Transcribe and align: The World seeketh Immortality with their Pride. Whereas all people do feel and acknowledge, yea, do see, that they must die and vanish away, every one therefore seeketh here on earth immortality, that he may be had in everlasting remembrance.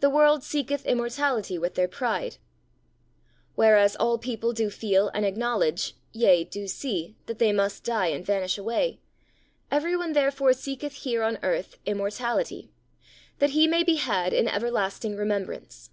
The 0.00 0.10
World 0.10 0.44
seeketh 0.44 0.84
Immortality 0.84 1.56
with 1.56 1.74
their 1.74 1.88
Pride. 1.88 2.36
Whereas 3.54 3.96
all 3.96 4.18
people 4.18 4.52
do 4.52 4.68
feel 4.68 5.08
and 5.14 5.24
acknowledge, 5.24 5.94
yea, 6.12 6.44
do 6.44 6.66
see, 6.66 7.16
that 7.24 7.38
they 7.38 7.50
must 7.50 7.82
die 7.82 8.08
and 8.08 8.26
vanish 8.26 8.58
away, 8.58 9.00
every 9.70 9.96
one 9.96 10.12
therefore 10.12 10.52
seeketh 10.52 10.96
here 11.06 11.22
on 11.22 11.38
earth 11.42 11.78
immortality, 11.86 12.68
that 13.38 13.50
he 13.56 13.66
may 13.66 13.82
be 13.82 13.96
had 13.96 14.34
in 14.34 14.48
everlasting 14.48 15.16
remembrance. 15.16 15.88